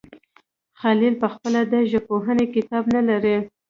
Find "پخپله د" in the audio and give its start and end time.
1.23-1.73